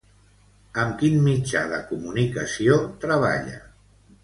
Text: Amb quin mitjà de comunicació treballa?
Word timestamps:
Amb 0.83 0.95
quin 1.01 1.17
mitjà 1.27 1.61
de 1.75 1.83
comunicació 1.91 2.81
treballa? 3.07 3.63